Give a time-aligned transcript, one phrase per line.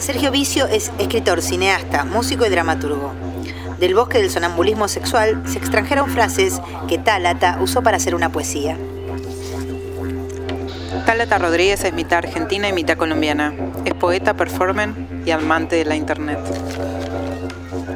[0.00, 3.12] Sergio Vicio es escritor, cineasta, músico y dramaturgo.
[3.78, 8.78] Del bosque del sonambulismo sexual se extrajeron frases que Tálata usó para hacer una poesía.
[11.04, 13.54] Tálata Rodríguez es mitad argentina y mitad colombiana.
[13.84, 14.88] Es poeta, performer
[15.26, 16.38] y amante de la internet.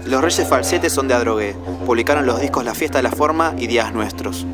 [0.04, 1.56] Los Reyes Falsetes son de Adrogué.
[1.86, 4.46] Publicaron los discos La Fiesta de la Forma y Días Nuestros.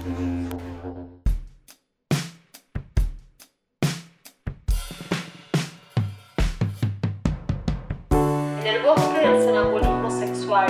[8.71, 10.67] El bosque del sonambulismo sexual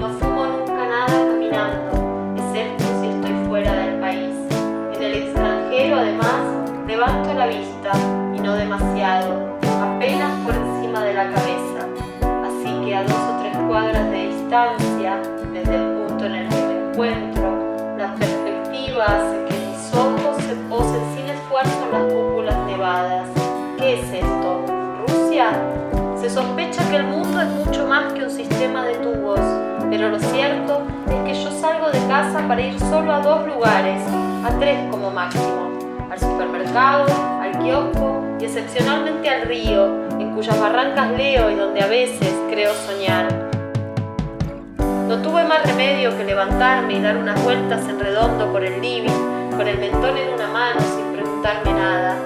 [0.00, 4.34] no fumo nunca nada caminando, excepto si estoy fuera del país.
[4.96, 6.40] En el extranjero, además,
[6.88, 7.92] levanto la vista
[8.34, 11.86] y no demasiado, apenas por encima de la cabeza.
[12.42, 16.56] Así que a dos o tres cuadras de distancia, desde el punto en el que
[16.56, 19.57] me encuentro, la perspectiva hace que
[26.28, 29.40] Se sospecha que el mundo es mucho más que un sistema de tubos,
[29.88, 34.02] pero lo cierto es que yo salgo de casa para ir solo a dos lugares,
[34.44, 35.70] a tres como máximo,
[36.10, 37.06] al supermercado,
[37.40, 39.86] al kiosco y excepcionalmente al río,
[40.20, 43.26] en cuyas barrancas leo y donde a veces creo soñar.
[45.08, 49.56] No tuve más remedio que levantarme y dar unas vueltas en redondo por el living,
[49.56, 51.07] con el mentón en una mano sin
[51.38, 52.16] preguntarme nada.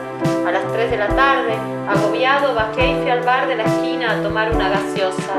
[0.46, 1.54] A las 3 de la tarde,
[1.88, 5.34] agobiado, bajé y fui al bar de la esquina a tomar una gaseosa.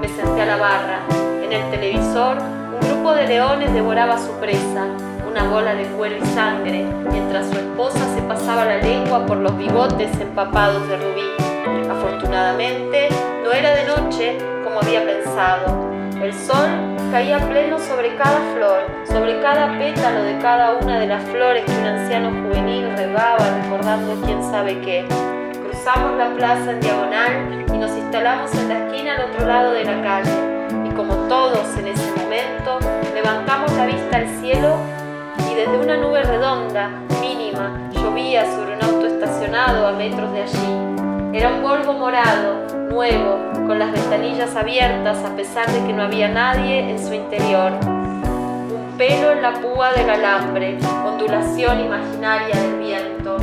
[0.00, 1.00] Me senté a la barra.
[1.42, 4.86] En el televisor, un grupo de leones devoraba a su presa,
[5.28, 9.56] una bola de cuero y sangre, mientras su esposa se pasaba la lengua por los
[9.56, 11.90] bigotes empapados de rubí.
[11.90, 13.08] Afortunadamente,
[13.44, 16.01] no era de noche como había pensado.
[16.22, 16.68] El sol
[17.10, 21.72] caía pleno sobre cada flor, sobre cada pétalo de cada una de las flores que
[21.72, 25.04] un anciano juvenil regaba recordando quién sabe qué.
[25.64, 29.84] Cruzamos la plaza en diagonal y nos instalamos en la esquina al otro lado de
[29.84, 30.30] la calle.
[30.88, 32.78] Y como todos en ese momento,
[33.12, 34.76] levantamos la vista al cielo
[35.50, 36.88] y desde una nube redonda,
[37.20, 40.91] mínima, llovía sobre un auto estacionado a metros de allí.
[41.42, 43.36] Era un Volvo morado, nuevo,
[43.66, 47.72] con las ventanillas abiertas a pesar de que no había nadie en su interior.
[47.82, 53.38] Un pelo en la púa del alambre, ondulación imaginaria del viento,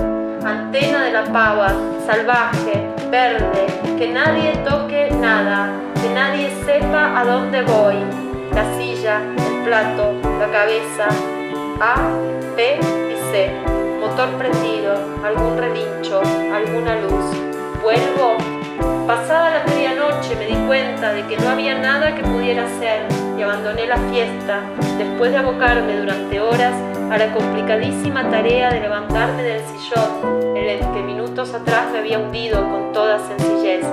[0.45, 1.73] antena de la pava,
[2.05, 3.67] salvaje, verde,
[3.97, 5.69] que nadie toque nada,
[6.01, 7.97] que nadie sepa a dónde voy.
[8.53, 11.09] La silla, el plato, la cabeza,
[11.81, 11.95] A,
[12.55, 13.51] B y C,
[13.99, 16.21] motor prendido, algún relincho,
[16.53, 17.48] alguna luz.
[17.81, 18.37] Vuelvo
[19.09, 23.07] Pasada la medianoche me di cuenta de que no había nada que pudiera hacer
[23.39, 24.61] y abandoné la fiesta
[24.99, 26.73] después de abocarme durante horas
[27.09, 32.19] a la complicadísima tarea de levantarme del sillón en el que minutos atrás me había
[32.19, 33.83] hundido con toda sencillez.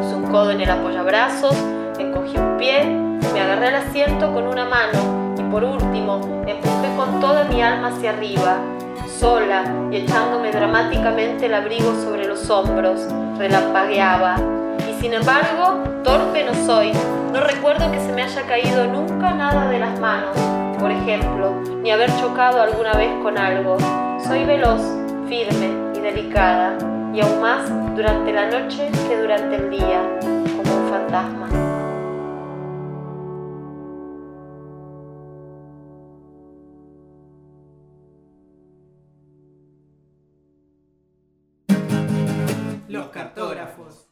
[0.00, 1.56] Puse un codo en el apoyabrazos,
[2.00, 7.20] encogí un pie, me agarré al asiento con una mano y por último empujé con
[7.20, 8.56] toda mi alma hacia arriba,
[9.18, 13.00] sola y echándome dramáticamente el abrigo sobre los hombros,
[13.36, 14.36] relampagueaba.
[14.88, 16.92] Y sin embargo, torpe no soy.
[17.32, 20.36] No recuerdo que se me haya caído nunca nada de las manos,
[20.78, 21.52] por ejemplo,
[21.82, 23.76] ni haber chocado alguna vez con algo.
[24.24, 24.82] Soy veloz,
[25.28, 26.78] firme y delicada,
[27.12, 30.00] y aún más durante la noche que durante el día,
[30.56, 31.67] como un fantasma.
[42.88, 44.06] Los cartógrafos.